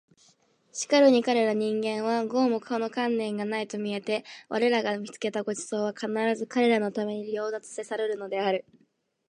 [0.71, 8.65] しかるに彼等人間は毫もこの観念がないと見えて我等が見付けた御馳走は必ず彼等のために掠奪せらるるのである